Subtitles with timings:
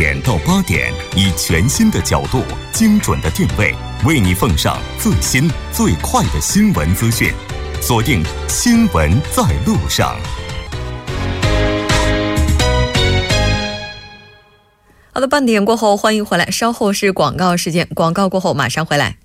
[0.00, 2.42] 点到八点，以全新的角度、
[2.72, 3.74] 精准的定位，
[4.06, 7.30] 为你奉上最新最快的新闻资讯。
[7.82, 10.16] 锁定《新闻在路上》。
[15.12, 19.19] 好的，半点过后欢迎回来，稍后是广告时间，广告过后马上回来。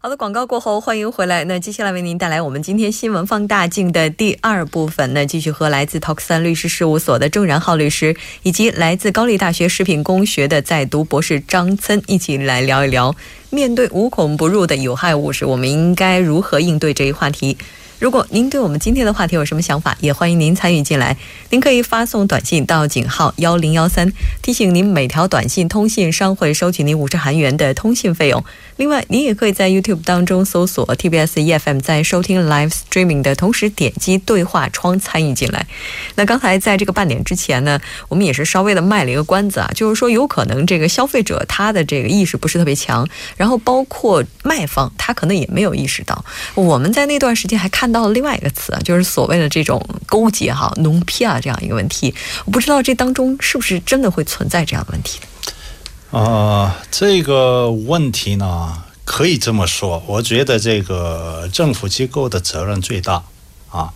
[0.00, 1.42] 好的，广告过后，欢迎回来。
[1.42, 5.12] 那接下来为您带来我们今天新闻放大镜的第二部分。
[5.12, 13.12] 那继续和来自 Talk 三律师事务所的郑然浩律师，以及来自高丽大学食品工学的在读博士张森一起来聊一聊，
[13.50, 17.58] 面对无孔不入的有害物质，我们应该如何应对这一话题。
[17.98, 21.16] 如果您对我们今天的话题有什么想法，也欢迎您参与进来。
[21.50, 28.44] 您可以发送短信到井号幺零幺三，提醒您每条短信通信商会收取您五十韩元的通信费用。
[28.76, 35.66] 另外，您也可以在 YouTube 当中搜索 TBS EFM，在收听 Live Streaming 的同时点击对话窗参与进来。
[36.14, 46.24] 那刚才在这个半点之前呢，我们也是稍微的卖了一个关子啊，就是说有可能这个消费者他的这个意识不是特别强，然后包括卖方他可能也没有意识到。
[46.54, 47.87] 我们在那段时间还看。
[47.88, 55.18] 看到了另外一个词啊，就是所谓的这种勾结哈、农批啊这样一个问题，我不知道这当中是不是真的会存在这样的问题。
[56.10, 63.22] 啊，这个问题呢，可以这么说，我觉得这个政府机构的责任最大
[63.70, 63.90] 啊。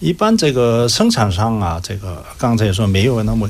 [0.00, 3.48] 一般这个生产商啊，这个刚才说没有那么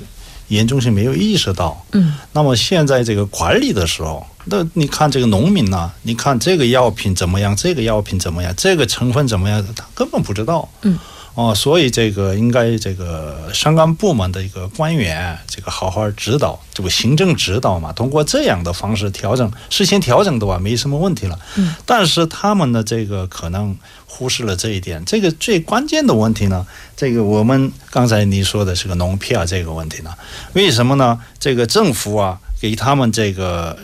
[0.50, 1.84] 严重性，没有意识到。
[1.92, 2.14] 嗯。
[2.32, 4.24] 那么现在这个管理的时候。
[4.46, 5.92] 那你看这个农民呢？
[6.02, 7.54] 你看这个药品怎么样？
[7.54, 8.54] 这个药品怎么样？
[8.56, 9.62] 这个成分怎么样？
[9.76, 10.66] 他根本不知道。
[10.82, 10.98] 嗯。
[11.34, 21.38] 哦，所以这个应该这个相关部门的一个官员，这个好好指导，这个行政指导嘛，通过这样的方式调整，事先调整的话，没什么问题了。
[21.56, 21.74] 嗯。
[21.86, 25.02] 但是他们的这个可能忽视了这一点。
[25.04, 26.66] 这个最关键的问题呢，
[26.96, 30.12] 这个我们刚才你说的是个农票这个问题呢？
[30.54, 31.20] 为什么呢？
[31.38, 33.78] 这个政府啊，给他们这个。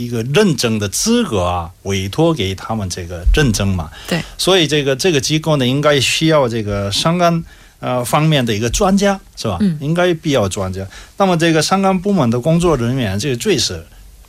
[0.00, 3.90] 一个认证的资格啊，委托给他们这个认证嘛。
[4.08, 4.22] 对。
[4.38, 7.44] 所以这个这个机构呢，应该需要这个相关
[7.80, 9.58] 呃方面的一个专家，是吧？
[9.60, 9.76] 嗯。
[9.80, 10.86] 应该必要专家。
[11.18, 13.84] 那么这个相关部门的工作人员，这个最是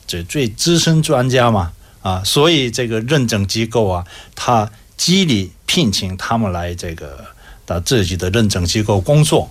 [0.05, 1.71] 这最资深专家嘛
[2.01, 2.21] 啊。
[2.23, 4.05] 所以这个认证机构啊，
[4.35, 7.25] 他激励聘请他们来这个
[7.65, 9.49] 到自己的认证机构工作。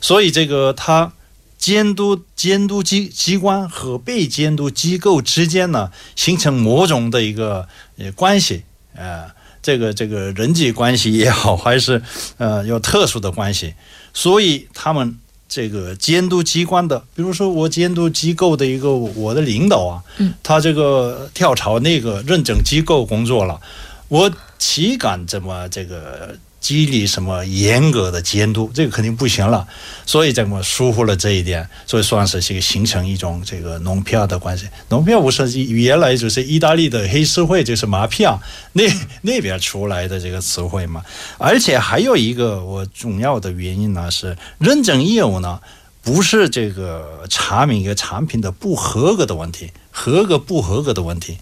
[0.00, 1.12] 所以这个他。
[1.58, 7.66] 监督监督机机关和被监督机构之间呢，形成某种的一个
[7.98, 8.62] 呃关系，
[8.94, 9.28] 呃，
[9.60, 12.00] 这个这个人际关系也好，还是
[12.38, 13.74] 呃有特殊的关系，
[14.14, 15.18] 所以他们
[15.48, 23.60] 这个监督机关的，比如说我监督机构的一个我的领导啊，嗯，他这个跳槽那个认证机构工作了，
[24.06, 26.38] 我岂敢怎么这个？
[26.60, 29.66] 激励什么严格的监督，这个肯定不行了，
[30.04, 34.68] 所以怎么疏忽了这一点，所以算是这个形成一种这个农票的关系。
[34.88, 38.40] 农票不是原来就是意大利的黑社会，就是马票
[38.72, 38.82] 那
[39.22, 41.02] 那边出来的这个词汇嘛。
[41.38, 45.60] 而且还有一个我重要的原因呢，是认证业务呢，
[46.02, 51.38] 不是这个查明一个产品的不合格的问题，合格不合格的问题，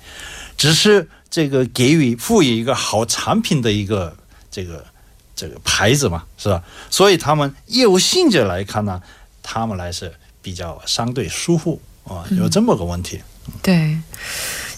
[0.59, 4.15] 只是这个给予赋予一个好产品的一个
[4.51, 4.85] 这个。
[5.37, 6.63] 这个牌子嘛，是吧？
[6.91, 9.01] 所以他们业务性质来看呢，
[9.43, 13.21] 他们来是比较相对舒服啊，有这么个问题。
[13.63, 13.97] 对，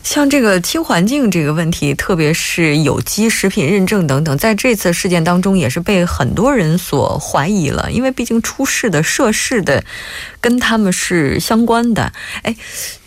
[0.02, 9.82] 像这个轻环境这个问题，特别是有机食品认证等等，在这次事件当中也是被很多人所怀疑了，因为毕竟出事的涉事的
[10.40, 12.12] 跟他们是相关的。
[12.42, 12.54] 哎，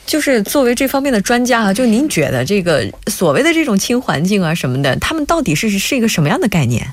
[0.08, 6.92] 就是作为这方面的专家啊，就您觉得这个所谓的这种轻环境啊什么的，他们到底是是一个什么样的概念？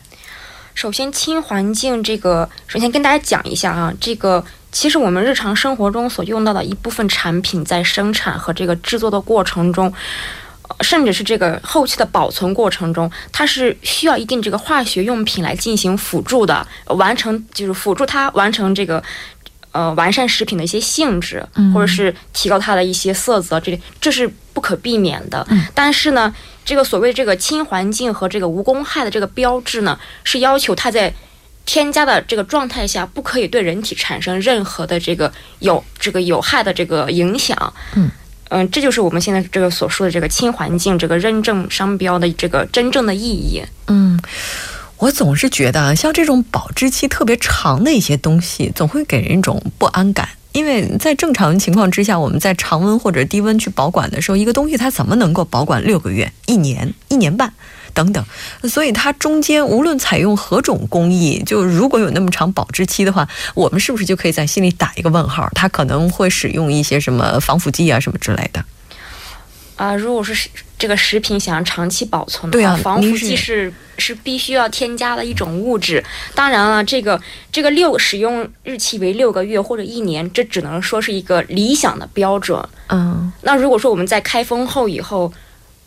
[0.78, 9.92] 首先，氢环境这个，首先跟大家讲一下啊，这个其实我们日常生活中所用到的一部分产品，在生产和这个制作的过程中，
[10.82, 19.02] 甚至是这个后期的保存过程中，它是需要一定这个化学用品来进行辅助的，完成就是辅助它完成这个
[19.72, 25.46] 呃完善食品的一些性质，或者是提高它的一些色泽，这这是不可避免的。
[25.74, 26.34] 但是呢。
[26.68, 31.10] 这个所谓这个亲环境和这个无公害的这个标志呢，是要求它在
[31.64, 37.72] 添加的这个状态下，不可以对人体产生任何的这个有这个有害的这个影响。
[37.96, 38.10] 嗯
[38.50, 43.62] 嗯，这就是我们现在这个所说的这个亲环境这个认证商标的这个真正的意义。
[43.86, 44.20] 嗯，
[44.98, 50.28] 我总是觉得像这种保质期特别长的一些东西，总会给人一种不安感。
[50.52, 57.52] 因为在正常情况之下，我们在常温或者低温去保管的时候，一个东西它怎么能够保管六个月、一年、一年半？
[57.94, 58.24] 等等。
[58.64, 65.48] 所以它中间无论采用何种工艺，就如果有那么长保质期的话，我们是不是就可以在心里打一个问号？
[65.54, 68.64] 它可能会使用一些什么防腐剂啊什么之类的。
[69.76, 70.48] 啊，如果是
[70.78, 76.02] 这个食品想要长期保存的话，防腐剂是是必须要添加的一种物质。
[76.34, 77.20] 当然了，这个
[77.50, 82.62] 这个六使用日期为六个月或者一年，这只能说是一个理想的标准。
[82.88, 85.32] 嗯，那如果说我们在开封后以后，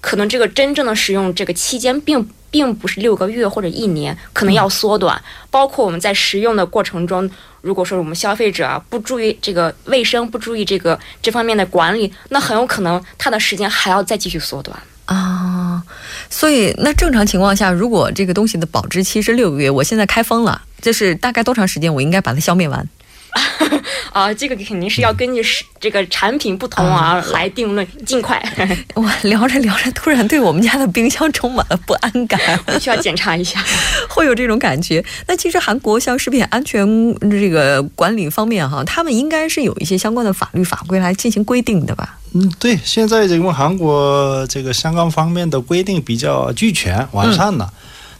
[0.01, 5.21] 可能这个真正的使用这个期间并并不是六个月或者一年，可能要缩短。
[5.50, 7.30] 包括我们在食用的过程中。
[7.62, 14.75] 如果说我们消费者啊不注意这个卫生，不注意这个这方面的管理，那很有可能它的时间还要再继续缩短
[15.06, 15.83] 啊。
[16.27, 22.89] 所以，那正常情况下，如果这个东西的保质期是六个月，我现在开封了，就是大概多长时间我应该把它消灭完？
[24.12, 28.42] 啊，这个肯定是要根据是这个产品不同啊来定论，尽快。
[28.94, 32.39] 我聊着聊着，突然对我们家的冰箱充满了不安感，
[32.80, 33.63] 需要检查一下，
[34.10, 35.04] 会有这种感觉。
[35.28, 36.86] 那其实韩国像食品安全
[37.30, 42.18] 这个管理方面哈，他们应该是有一些相关的法律法规来进行规定的吧？
[42.34, 47.72] 嗯，对，现在因为韩国这个相关方面的规定比较俱全完善了。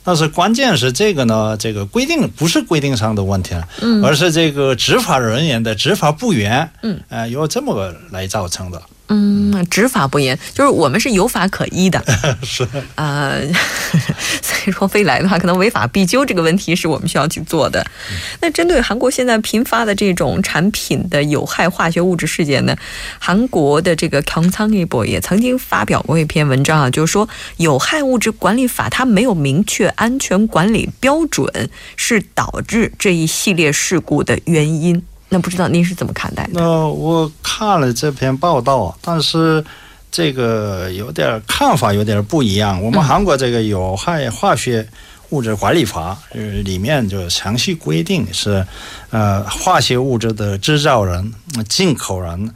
[0.04, 8.82] 但是关键是这个呢，这个规定不是规定上的问题了，嗯，而是这个执法人员的执法不严，嗯，呃，由这么个来造成的。
[9.14, 12.02] 嗯，执法不严，就是我们是有法可依的，
[12.44, 12.66] 是。
[12.96, 13.32] 啊，
[14.42, 17.86] 所以说未来的话，可能违法必究这个问题是我们需要去做的。
[18.42, 22.76] 那针对韩国现在频发的这种产品的有害化学物质事件呢，
[23.20, 27.28] 韩国的这个康仓一博也曾经发表过一篇文章啊，就是说
[27.58, 35.02] 有害物质管理法它没有明确安全管理标准，是导致这一系列事故的原因。
[35.30, 36.52] 那不知道您是怎么看待的？
[36.56, 39.64] 那我看了这篇报道啊，但是
[40.12, 42.82] 这个有点看法有点不一样。
[42.84, 44.86] 我们韩国这个有害化学
[45.30, 48.68] 物质管理法，呃，里面就详细规定是，
[49.10, 51.34] 呃，化学物质的制造人、
[51.70, 52.54] 进口人，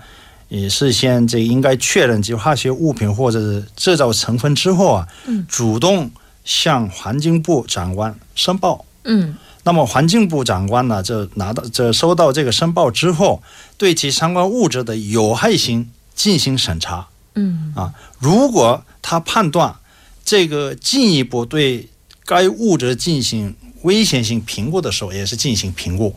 [0.50, 5.08] 也事先这应该确认这化学物品或者制造成分之后啊，
[5.48, 6.12] 主动
[6.44, 8.84] 向环境部长官申报。
[9.06, 9.38] 嗯。
[9.64, 13.42] 那么环境部长官呢，就拿到这收到这个申报之后，
[13.78, 17.08] 对其相关物质的有害性进行审查。
[17.36, 19.76] 嗯啊，如果他判断
[20.24, 21.88] 这个进一步对
[22.26, 26.16] 该物质进行危险性评估的时候，也是进行评估。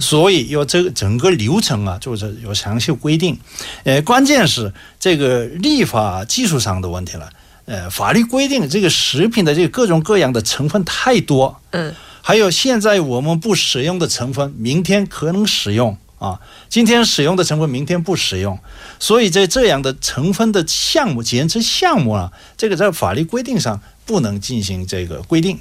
[0.00, 3.38] 所以有这个整个流程啊，就是有详细规定。
[3.84, 7.30] 呃，关键是这个立法技术上的问题了。
[7.66, 11.60] 呃，法律规定这个食品的这个各种各样的成分太多。
[11.70, 11.94] 嗯。
[12.20, 16.40] 还有现在我们不使用的成分，明天可能使用啊。
[16.68, 18.58] 今天使用的成分，明天不使用。
[18.98, 25.58] 所以在这样的成分的项目、检测项目啊，这个在法律规定上不能进行这个规定。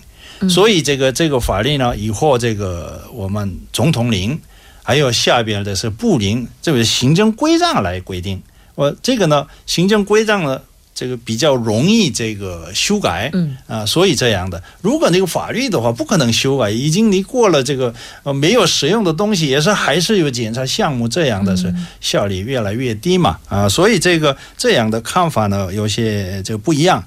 [0.50, 4.40] 所以这个这个法律呢，以后这个我们总统令，
[4.84, 8.42] 还有下边的是部令，这个行政规章来规定。
[8.75, 10.62] 我这个呢，行政规章呢。
[10.95, 14.63] 这个比较容易这个修改，嗯啊，所以这样的。
[14.81, 17.94] 如果那个法律的话，不可能修改，已经你过了这个
[18.24, 27.04] 呃没有使用的东西，也是还是有检查项目这样的，是效率越来越低嘛啊，所以这个这样的看法呢，有些就不一样。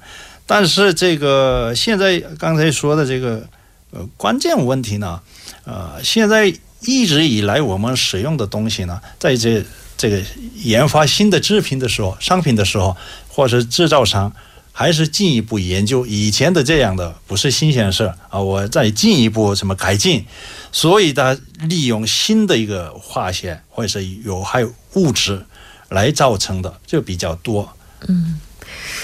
[0.46, 3.42] 但是这个现在刚才说的这个
[3.90, 5.18] 呃关键问题呢，
[5.64, 6.52] 呃，现在
[6.82, 9.64] 一直以来我们使用的东西呢，在这
[9.96, 10.20] 这个
[10.56, 12.94] 研发新的制品的时候、商品的时候。
[13.38, 14.32] 或者制造商
[14.72, 20.26] 还是进一步研究以前的这样的不是新鲜事啊，我再进一步什么改进，
[20.72, 25.46] 所以它利用新的一个化学或者是有害物质
[25.88, 27.76] 来造成的就比较多。
[28.08, 28.40] 嗯。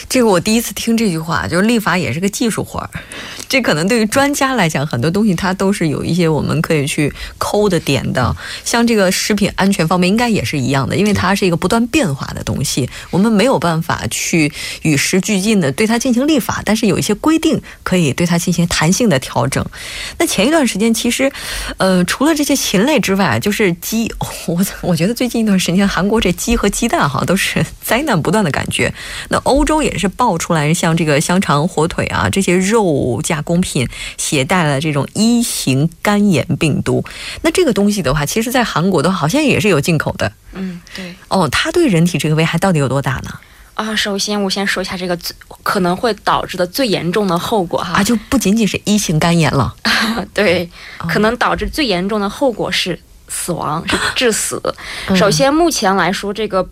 [0.08, 2.90] 这个我第一次听这句话，就是立法也是个技术活儿。
[3.54, 8.36] 这可能对于专家来讲，很多东西它都是有一些我们可以去抠的点的。
[8.64, 19.64] 像这个食品安全方面，应该也是一样的，因为它是一个不断变化的东西，我们没有办法去与时俱进的对它进行立法，但是有一些规定可以对它进行弹性的调整。
[20.18, 21.30] 那前一段时间，其实，
[21.78, 24.12] 呃，除了这些禽类之外，就是鸡，
[24.46, 28.92] 我我觉得最近一段时间，韩国这鸡和鸡蛋哈都是灾难不断的感觉。
[29.28, 29.94] 那欧洲也。
[29.96, 37.04] 是爆出来，像这个香肠、火腿啊这些肉加工品携带了这种一型肝炎病毒。
[37.42, 40.32] 那这个东西的话，其实在韩国的话，好像也是有进口的。
[40.54, 41.14] 嗯，对。
[41.28, 43.30] 哦，它对人体这个危害到底有多大呢？
[43.74, 47.94] 啊，首先我先说一下这个最可能会导致的最严重的后果哈。
[47.94, 49.74] 啊，就不仅仅是一型肝炎了。
[50.34, 50.68] 对，
[51.08, 52.98] 可能导致最严重的后果是
[53.28, 54.60] 死亡，是致死。
[55.14, 56.68] 首先，目前来说这个。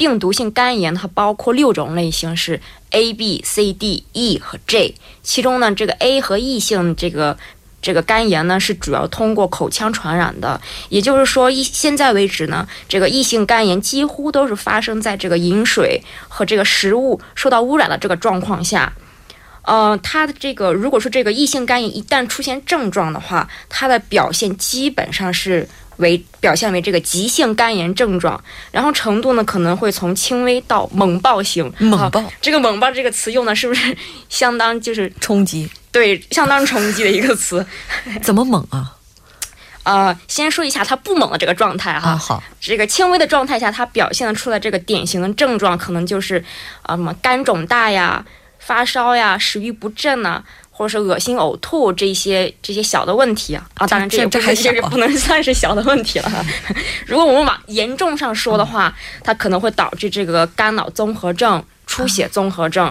[0.00, 2.58] 病毒性肝炎它包括六种类型，是
[2.92, 4.94] A、B、C、D、E 和 J。
[5.22, 7.36] 其中呢，这个 A 和 E 性这个
[7.82, 10.58] 这个肝炎呢，是主要通过口腔传染的。
[10.88, 18.90] 也就是说，一现在为止呢，这个 E 性肝炎几乎都是发生在这个饮水和这个食物受到污染的这个状况下。
[19.64, 25.68] 呃，它的这个如果说这个异性肝炎一旦出现症状的话，它的表现基本上是
[26.00, 28.42] 为表现为这个急性肝炎症状，
[28.72, 31.72] 然后程度呢可能会从轻微到猛暴型。
[31.78, 33.96] 猛暴，这个猛暴这个词用的是不是
[34.28, 35.70] 相当就是冲击？
[35.92, 37.64] 对，相当冲击的一个词。
[38.22, 38.96] 怎么猛啊？
[39.82, 42.16] 呃，先说一下它不猛的这个状态哈。
[42.16, 46.44] 好，这个轻微的状态下，它表现出来这个典型的症状可能就是
[46.82, 48.24] 啊什么肝肿大呀。
[48.62, 50.44] 发烧呀，食欲不振呐，
[50.80, 56.46] 或者是恶心呕吐这些这些小的问题啊啊，当然这这还是不能 算是小的问题了。
[57.04, 62.86] 如果我们往严重上说的话，它可能会导致这个肝脑综合症、出血综合症，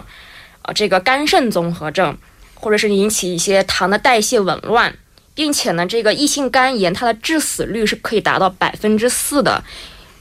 [0.61, 2.15] 啊，这个肝肾综合症，
[2.53, 4.95] 或者是引起一些糖的代谢紊乱，
[5.33, 9.63] 并且呢，这个异性肝炎它的致死率是可以达到百分之四的，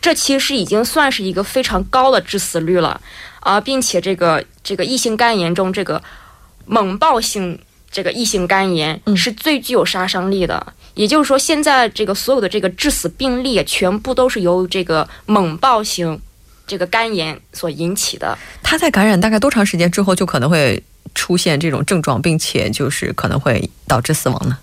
[0.00, 2.98] 这其实已经算是一个非常高的致死率了。
[3.40, 6.02] 啊，并且这个这个异性肝炎中，这个
[6.68, 7.58] 猛暴性
[7.90, 10.74] 这个异性肝炎是最具有杀伤力的。
[10.94, 16.20] 也就是说，现在这个所有的这个致死病例，全部都是由这个猛暴性
[16.66, 18.36] 这个肝炎所引起的。
[18.62, 20.82] 它在感染大概多长时间之后，就可能会
[21.14, 24.58] 出现这种症状，并且就是可能会导致死亡呢？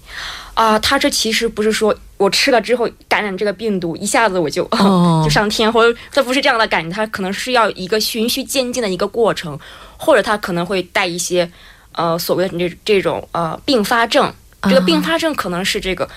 [0.55, 4.63] 啊，它这其实不是说我吃了之后感染这个病毒，一下子我就
[5.23, 9.57] 就上天，或者它不是这样的感觉，它可能是要一个循序渐进的一个过程，
[9.97, 11.49] 或者它可能会带一些
[11.95, 14.33] 呃所谓的这这种呃并发症，
[14.63, 16.07] 这个并发症可能是这个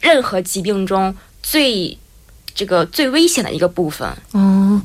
[0.00, 1.96] 任何疾病中最。
[2.56, 4.80] 这个最危险的一个部分哦，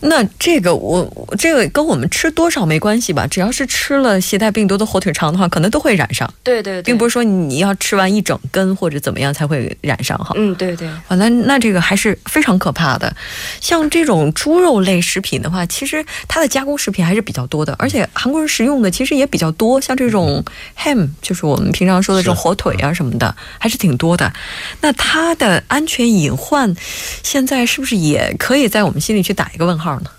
[0.00, 3.26] 那这个我这个跟我们吃多少没关系吧？
[3.26, 6.32] 只要是吃了携带病毒的火腿肠的话，可能都会染上。
[6.44, 10.32] 对对，并不是说你要吃完一整根或者怎么样才会染上哈。
[10.36, 10.88] 嗯，对对。
[11.08, 13.12] 反正那这个还是非常可怕的。
[13.60, 19.80] 像这种猪肉类食品的话，其实它的加工食品还是比较多的，而且韩国人食用的其实也比较多。
[19.80, 20.44] 像这种
[20.78, 24.32] ham，就是我们平常说的这种火腿啊什么的，还是挺多的。
[24.82, 26.72] 那它的安全隐患。
[27.22, 30.10] 现在是不是也可以在我们心里去打一个问号呢？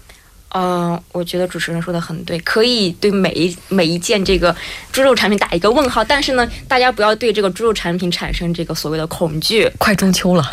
[0.52, 4.56] 嗯，我觉得主持人说的很对，可以对每一每一件这个
[4.92, 6.04] 猪肉产品打一个问号。
[6.04, 9.70] 但是呢，大家不要对这个猪肉产品产生这个所谓的恐惧。
[9.78, 10.44] 快中秋了，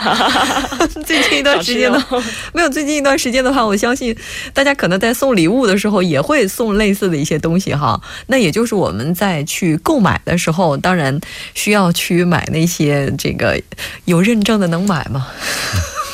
[1.07, 2.07] 最近一段时间呢，
[2.52, 4.14] 没有最近一段时间的话，我相信
[4.52, 7.99] 大家可能在送礼物的时候也会送类似的一些东西哈。
[8.26, 11.19] 那也就是我们在去购买的时候，当然
[11.55, 13.59] 需要去买那些这个
[14.05, 15.28] 有认证的，能买吗？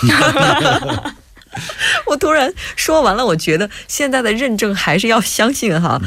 [2.07, 6.01] 我突然说完了，我觉得现在的认证还是要相信哈。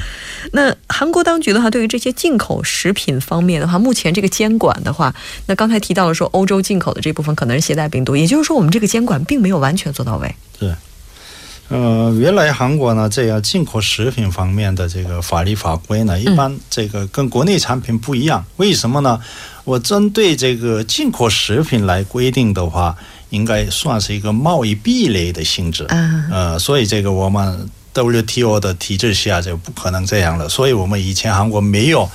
[0.53, 5.13] 那韩国当局的话，对于这些进口食品方面的话，目前这个监管的话，
[5.45, 10.35] 那刚才提到了说欧洲进口的这部分可能是携带病毒，也就是说我们这个监管并没有完全做到位。
[10.59, 10.73] 对，
[11.69, 19.21] 呃，原来韩国呢这样进口食品方面的这个法律法规呢，一般这个跟国内产品不一样，为什么呢？
[19.63, 22.97] 我针对这个进口食品来规定的话。
[23.29, 25.85] 应该算是一个贸易壁垒的性质，
[26.31, 30.47] 呃，所以这个我们 WTO 的体制下就不可能这样了。
[30.47, 32.09] 所以我们以前韩国没有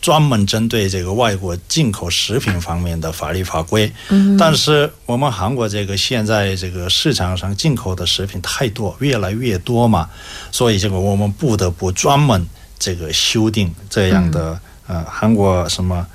[0.00, 3.92] 专门针对这个外国进口食品方面的法律法规，
[4.38, 10.08] 但是我们韩国这个现在这个市场上进口的食品太多，越来越多嘛，
[10.50, 12.46] 所以这个我们不得不专门
[12.78, 16.06] 这个修订这样的呃韩国什么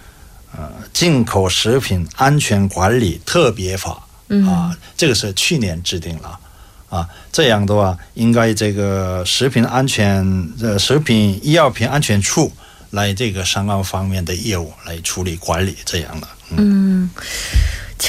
[0.56, 4.06] 呃进口食品安全管理特别法。
[4.48, 6.40] 啊，这个是去年制定了，
[6.90, 12.52] 啊，这样的话，应该这个食品安全呃，食品医药品安全处
[12.92, 17.10] 来这个商贸方面的业务来处理管理这样的，嗯。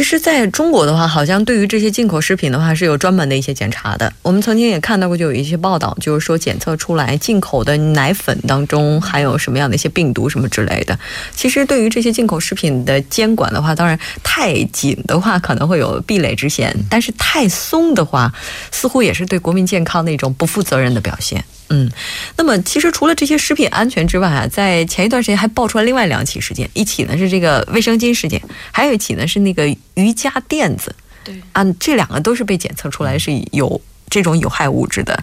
[0.01, 4.11] 其实，在中国的话，好像对于这些进口食品的话，是有专门的一些检查的。
[4.23, 10.99] 我们曾经也看到过，就有一些报道，就是说检测出来进口的奶粉当中含有什么样的一些病毒什么之类的。
[11.37, 18.33] 其实，对于这些进口食品的监管的话，当然太紧的话可能会有壁垒之嫌，但是太松的话，
[18.73, 21.45] 似乎也是对国民健康的一种不负责任的表现。
[21.71, 21.89] 嗯，
[22.37, 30.95] 那么其实除了这些食品安全之外啊，在前一段时间还爆出来另外两起事件，一起呢是这个卫生巾事件，还有一起呢是那个瑜伽垫子。
[31.23, 35.23] 对，啊，这两个都是被检测出来是有这种有害物质的。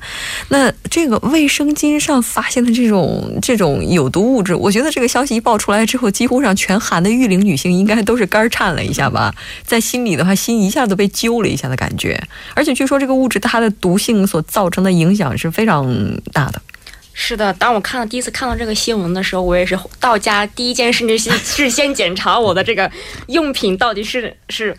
[0.50, 12.20] 那这个卫生巾上发现的这种这种有毒物质，我觉得这个消息一爆出来之后，几乎上全韩的育龄女性应该都是肝颤了一下吧，在心里的话，心一下子被揪了一下的感觉。
[12.56, 15.94] 而且据说这个物质它的毒性所造成的影响是非常
[16.32, 16.62] 大的。
[17.20, 22.89] 是的，当我看到第一次看到这个新闻的时候，我也是到家第一件事就是是先检查我的这个
[23.27, 24.77] 用品到底是是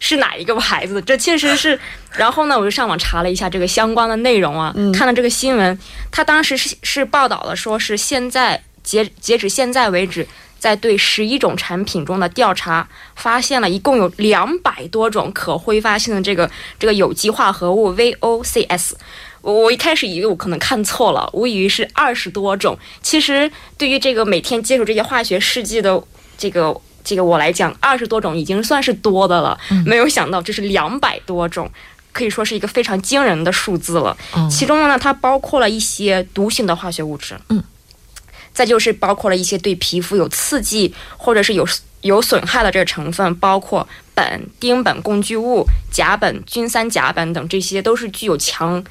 [0.00, 1.00] 是哪一个牌子。
[1.02, 1.78] 这确实是，
[2.16, 5.78] 然后呢，我就上网查了一下这个相关的内容啊，看了这个新闻，
[6.10, 10.26] 他当时是是报道了，说是现在截截止现在为止，
[10.58, 18.92] 在对十一种产品中的调查，发现了一共有两百多种可挥发性的这个这个有机化合物 VOCs。
[19.40, 22.76] 我我一开始以为我可能看错了，我以为是二十多种。
[23.00, 26.02] 其实对于这个每天接触这些化学试剂的
[26.36, 26.78] 这个
[27.08, 29.58] 这个我来讲，二十多种已经算是多的了。
[29.86, 31.70] 没有想到这是两百多种，
[32.12, 34.16] 可以说是一个非常惊人的数字了。
[34.50, 37.64] 其中呢，它包括了一些毒性的化学物质，嗯，
[38.52, 41.66] 再就是包括了一些对皮肤有刺激或者是有
[42.02, 48.84] 有损害的这个成分，包括苯、丁苯工具物、甲苯、菌三甲苯等，这些都是具有强。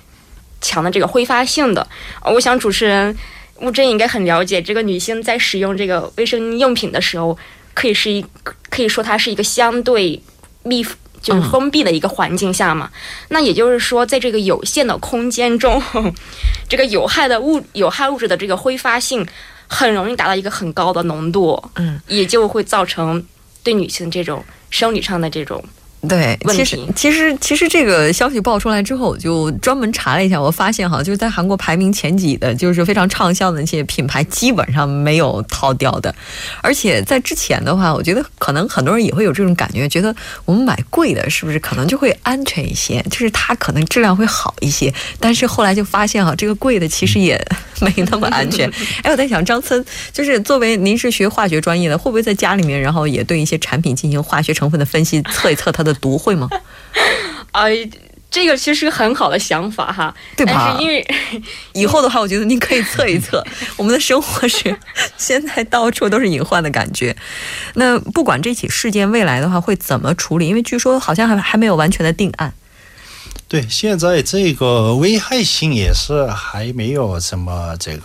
[0.59, 1.87] 强的这个挥发性的，
[2.25, 3.15] 我想主持人
[3.57, 7.37] 吴真应该很了解，这个女性在使用这个卫生用品的时候，
[7.77, 8.25] 可以是一
[8.71, 10.19] 可以说它是一个相对
[10.63, 10.83] 密
[11.21, 12.89] 就是封闭的一个环境下嘛。
[13.29, 15.79] 那也就是说，在这个有限的空间中，
[16.67, 19.23] 这个有害的物有害物质的这个挥发性
[19.67, 23.23] 很容易达到一个很高的浓度，嗯，也就会造成
[23.61, 25.63] 对女性这种生理上的这种。
[26.07, 36.13] 对，其实其实其实这个消息爆出来之后，我就专门查了一下，我发现哈，就是在韩国排名前几的，就是非常畅销的那些品牌，基本上没有套掉的。
[36.61, 43.03] 而且在之前的话，我觉得可能很多人也会有这种感觉，觉得我们买贵的，是不是可能就会安全一些？
[43.09, 44.93] 就是它可能质量会好一些。
[45.19, 47.43] 但是后来就发现哈，这个贵的其实也
[47.81, 48.71] 没那么安全。
[49.01, 55.93] 哎，我在想，张森，就是作为您是学化学专业的，会不会在家里面，然后也对一些产品进行化学成分的分析，测一测它的？
[55.93, 56.49] 的毒会吗？
[57.53, 57.89] 哎，
[58.29, 60.51] 这个其实很好的想法哈， 对吧？
[60.53, 61.07] 但是因为
[61.71, 63.41] 以后的话，我觉得您可以测一测。
[63.77, 64.77] 我们的生活是
[65.15, 67.15] 现在到处都是隐患的感觉。
[67.75, 72.53] 那不管这起事件未来的话会怎么处理，因为据说好像还还没有完全的定案。
[73.47, 78.03] 对，现在这个危害性也是还没有什么这个。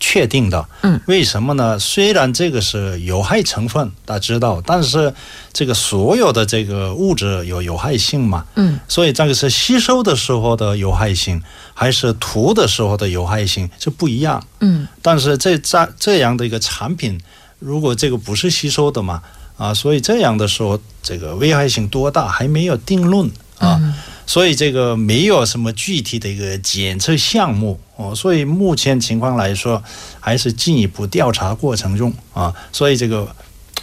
[0.00, 1.76] 确定的，嗯，为什么呢？
[1.76, 5.12] 虽然这个是有害成分，大家知道，但是
[5.52, 11.42] 这个所有的这个物质有有害性嘛，嗯，所以这个是吸收的时候的有害性，
[11.74, 17.20] 还是涂的时候的有害性是不一样，嗯，但是这这这样的一个产品，
[17.58, 19.20] 如果这个不是吸收的嘛，
[19.56, 23.80] 啊，所以这样的时候，这个危害性多大还没有定论啊。
[24.28, 29.82] 所以这个没有什么具体的一个检测项目哦，所以目前情况来说，
[30.20, 33.34] 还是进一步调查过程中啊，所以这个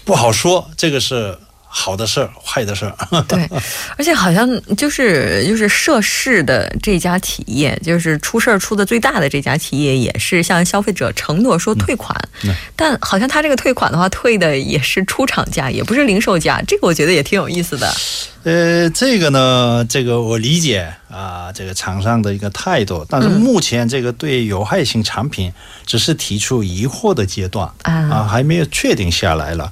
[0.05, 1.37] 不好说，这个是。
[1.77, 2.95] 好的事儿，坏的事儿。
[3.27, 3.49] 对，
[3.97, 12.17] 而且好像就是就是涉事的这家企业，就是出事儿出的最大的这家企业，也是向消费者承诺说退款，
[12.77, 16.61] 但好像他这个退款的话，退的也是出厂价，也不是零售价。
[16.65, 17.93] 这个我觉得也挺有意思的。
[18.43, 25.51] 呃，这个呢，这个我理解啊，这个厂商的一个态度，但是目前这个对有害性产品
[25.85, 29.69] 只是提出疑惑的阶段啊，还没有确定下来了。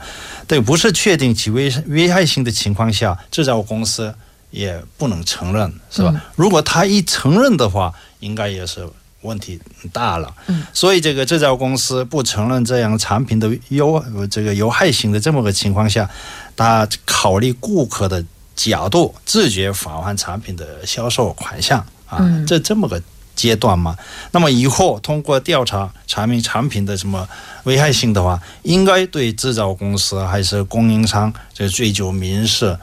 [0.54, 4.14] 对，不是确定其危危害性的情况下，制造公司
[4.52, 6.14] 也不能承认，是吧？
[6.36, 8.88] 如果他一承认的话，应该也是
[9.22, 9.60] 问题
[9.92, 10.32] 大了。
[10.46, 16.08] 嗯，所以这个制造公司不承认这样产品的有这个有害性的这么个情况下，
[16.56, 18.24] 他考虑顾客的
[18.56, 23.02] 角度，自觉返还产品的销售款项啊，这这么个。
[23.36, 23.98] 阶段嘛，
[24.32, 27.28] 那么以后通过调查查明产品的什么
[27.64, 32.78] 危害性的话，应该对制造公司还是供应商这追究民事，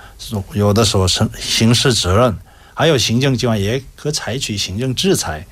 [0.53, 2.37] 有的时候是刑事责任，
[2.75, 5.47] 还有行政机关也可采取行政制裁。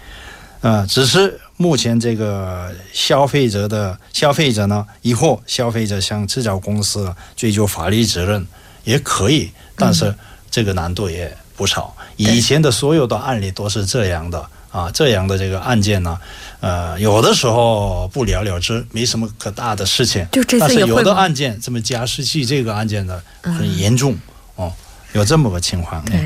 [0.61, 8.45] 啊，只是目前这个消费者的消费者呢，以后消费者向制造公司追究法律责任
[8.83, 10.13] 也可以，但是
[10.51, 11.97] 这个难度也不少。
[12.17, 14.51] 以前的所有的案例都是这样的。
[14.71, 16.19] 啊，这样的这个案件呢，
[16.61, 20.27] 呃，有的时候不了了之，没什么可大的事情。
[20.31, 24.17] 就这次但是有的案件，这么加湿器这个案件呢，很严重
[24.57, 24.73] 哦。
[25.15, 26.05] 有这么个情况。
[26.05, 26.21] 对，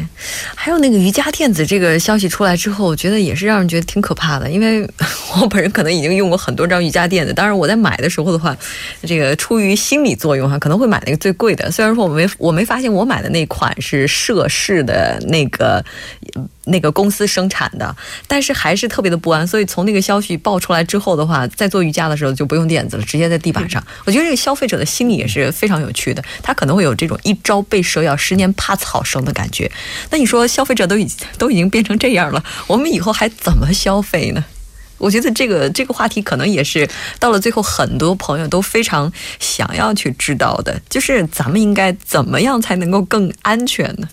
[0.57, 4.83] 还有那个瑜伽垫子这个消息出来之后，我觉得也是让人觉得挺可怕的，因为
[5.41, 8.57] 我本人可能已经用过很多张瑜伽垫子，当然我在买的时候的话，
[9.07, 11.71] 这个出于心理作用哈，可能会买那个最贵的。
[11.71, 15.83] 虽然说我没我没发现我买的那款是涉事的那个。
[16.64, 17.94] 那个公司生产的，
[18.27, 23.83] 但是还是特别的不安，所以从那个消息爆出来之后的话，在做瑜伽的时候就不用垫子了，直接在地板上。
[24.05, 29.70] 我觉得这个消费者的心理也是非常有趣的，他可能会有这种一朝被蛇咬，十年怕草绳的感觉。
[30.11, 34.44] 那你说消费者都已都已经变成这样了，我们以后还怎么消费呢？
[34.98, 44.09] 我觉得这个这个话题可能也是到了最后，很多朋友都非常想要去知道的，就是咱们应该怎么样才能够更安全呢？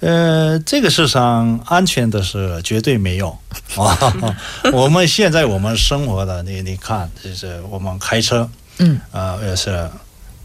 [0.00, 3.38] 呃，这个世上安全的是绝对没有
[3.76, 4.36] 啊！
[4.72, 9.88] 我们现在我们生活的，你你看，就是我们开车，嗯，啊，也是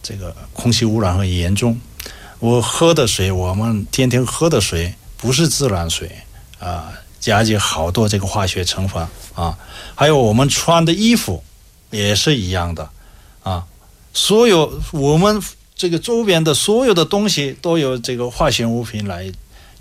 [0.01, 1.79] 这个空气污染很严重。
[2.39, 6.09] 我喝的水，我们天天喝的水不是自来水
[6.59, 9.57] 啊，加进好多这个化学成分啊。
[9.95, 11.43] 还有我们穿的衣服
[11.89, 12.89] 也是一样的
[13.43, 13.65] 啊，
[14.13, 15.41] 所有我们。
[15.79, 19.31] 这个周边的所有的东西都由这个化学物品来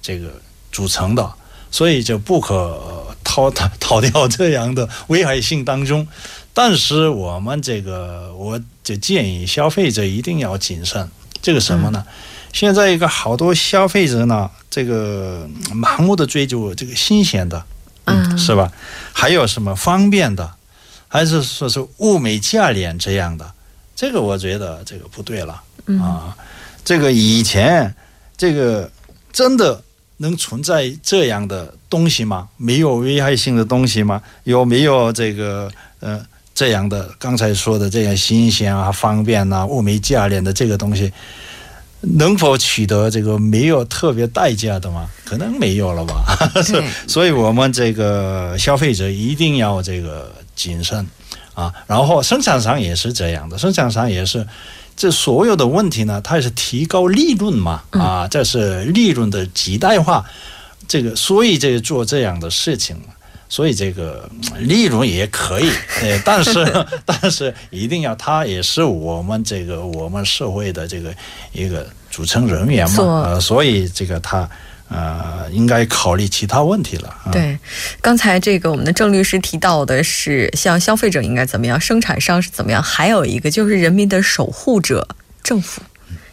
[0.00, 1.28] 这个组成的，
[1.72, 2.80] 所以就不可
[3.24, 6.06] 逃逃逃掉这样的危害性当中。
[6.54, 11.10] 但是我们这个，我就建议消费者一定要谨慎。
[11.42, 12.06] 这个什么呢？
[12.52, 17.64] 现在一个好多消费者呢，这个盲目的追求这个新鲜的，
[18.04, 18.70] 嗯，是吧？
[19.12, 20.54] 还有什么方便的，
[21.08, 23.52] 还是说是物美价廉这样的？
[23.96, 25.60] 这个我觉得这个不对了。
[25.96, 26.36] 啊，
[26.84, 27.94] 这个以前，
[28.36, 28.90] 这个
[29.32, 29.82] 真的
[30.18, 32.48] 能存在这样的东西吗？
[32.56, 34.20] 没有危害性的东西吗？
[34.44, 35.70] 有没有这个
[36.00, 36.20] 呃
[36.54, 41.12] 这样的刚才说的这样新鲜啊、方便啊、物美价廉的这个东西，
[42.00, 45.08] 能否取得这个没有特别代价的吗？
[45.24, 46.22] 可能没有了吧。
[46.62, 51.06] 是， 所以我们这个消费者一定要这个谨慎
[51.54, 51.72] 啊。
[51.86, 54.46] 然后生产商也是这样的，生产商也是。
[54.98, 60.24] 这所有的问题呢，它也是提高利润嘛，啊，这是利润的极大化，
[60.88, 62.96] 这个所以这做这样的事情，
[63.48, 65.70] 所以这个利润也可以，
[66.02, 71.14] 呃， 但是 但是一定要，他也是我们这个我们社会的这个
[71.52, 74.50] 一个组成人员嘛，呃，所以这个他。
[74.88, 77.14] 呃，应该考虑其他问题了。
[77.30, 77.58] 对，
[78.00, 85.08] 刚才这个我们的郑律师提到的是，像消费者应该怎么样，生产商是怎么样，还有一个就是人民的守护者——
[85.44, 85.82] 政府。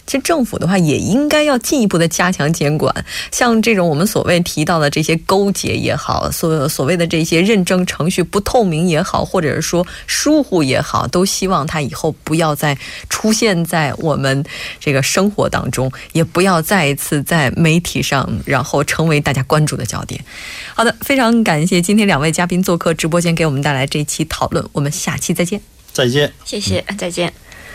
[0.06, 2.94] 其实政府的话也应该要进一步的加强监管，
[3.32, 12.78] 像这种我们所谓提到的这些勾结也好，所所谓的这些认证程序不透明也好，或者是说疏忽也好，都希望它以后不要再
[13.10, 14.44] 出现在我们
[14.80, 20.24] 这个生活当中，也不要再一次在媒体上，然后成为大家关注的焦点。
[20.74, 24.64] 好的，非常感谢今天两位嘉宾做客直播间，给我们带来这一期讨论。
[24.72, 25.60] 我们下期再见。
[25.92, 26.32] 再见。
[26.44, 26.84] 谢谢。
[26.98, 27.45] 再见。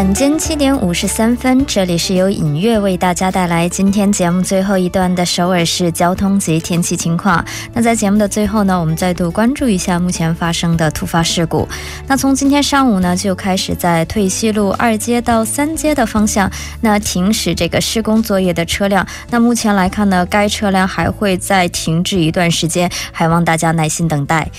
[0.00, 7.44] 晚间七点五十三分，这里是由影月为大家带来今天节目最后一段的首尔市交通及天气情况。
[7.74, 11.68] 那在节目的最后呢，我们再度关注一下目前发生的突发事故。
[12.06, 19.06] 那从今天上午呢，就开始在退西路二街到三街的方向，那停驶这个施工作业的车辆。
[19.28, 24.50] 那目前来看呢，该车辆还会再停滞一段时间，还望大家耐心等待。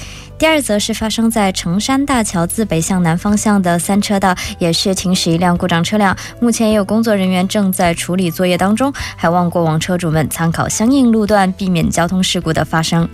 [0.42, 13.08] 第二则是发生在城山大桥自北向南方向的三车道，也是停驶一辆故障车辆，目前也有工作人员正在处理作业当中，还望过往车主们参考相应路段，避免交通事故的发生。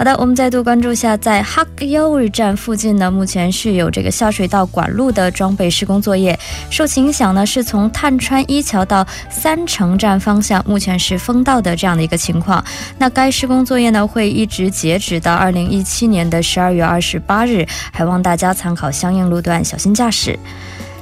[0.00, 6.38] 好的，我们再度关注一下，在哈格尤日站附近呢，目前是有这个下水道管路的装备施工作业，
[6.70, 12.64] 受其影响呢，是从探川一桥到三城站方向，目前是封道的这样的一个情况。
[12.96, 20.38] 那该施工作业呢，会一直截止到二零一七年的十二月二十八日，还望大家参考相应路段，小心驾驶。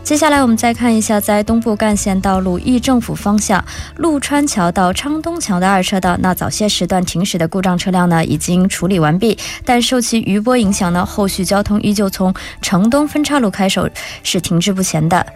[0.09, 3.63] 接下来我们再看一下，在东部干线道路义政府方向
[3.97, 13.93] 陆川桥到昌东桥的二车道，那早些时段停驶的故障车辆呢，已经处理完毕，但受其余波影响呢，后续交通依旧从城东分岔路开始
[14.23, 15.27] 是停滞不前的。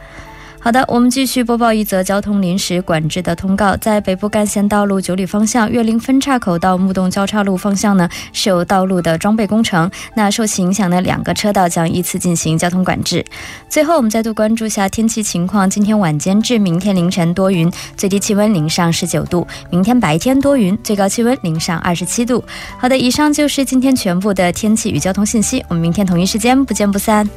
[0.64, 3.76] 好的，我们继续播报一则交通临时管制的通告。
[3.78, 9.90] 在北部干线道路九里方向岳林分岔口到木洞交叉路方向呢，是有道路的装备工程。
[10.14, 13.24] 那受其影响的，两个车道将依次进行交通管制。
[13.68, 15.68] 最后，我们再度关注下天气情况。
[15.68, 22.44] 今天晚间至明天凌晨多云，最低气温零上十九度；明天白天多云，最高气温零上二十七度。
[22.78, 25.64] 好的，以上就是今天全部的天气与交通信息。
[25.66, 27.28] 我们明天同一时间不见不散。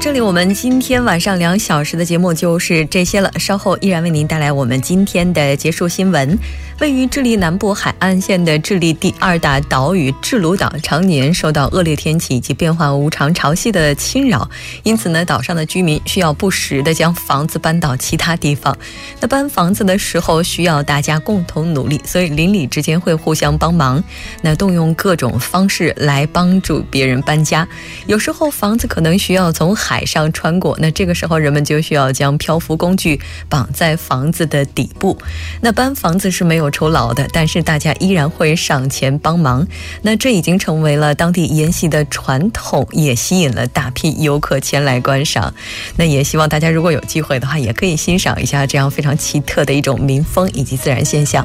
[0.00, 3.30] 这里我们今天晚上两小时的节目就是这些了。
[3.36, 6.38] 稍后依然为您带来我们今天的结束新闻。
[6.78, 14.48] 位于智利南部海岸线的智利第二大岛屿智鲁岛，常年受到恶劣天气以及变幻无常潮汐的侵扰，
[14.84, 18.78] 因此呢，岛上的居民需要不时的将房子搬到其他地方。
[19.20, 24.02] 那搬房子的时候需要大家共同努力，所以邻里之间会互相帮忙，
[24.42, 27.66] 那动用各种方式来帮助别人搬家。
[28.06, 35.18] 有时候房子可能需要从海海上穿过，那这个时候人们就需要将漂浮工具绑在房子的底部。
[35.60, 36.68] 那搬房子是没有。
[36.70, 39.66] 酬劳的，但是大家依然会上前帮忙。
[40.02, 45.52] 那这已经成为了当地沿袭的传统，也吸引了大批游客前来观赏。
[45.96, 51.44] 那也希望大家如果有机会的话，也可以欣赏一下这样非常奇特的一种民风以及自然现象。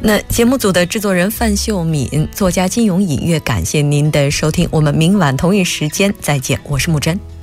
[0.00, 4.66] 那节目组的制作人范秀敏，作家金勇隐月，感谢您的收听。
[4.70, 7.41] 我们明晚同一时间再见，我是木真。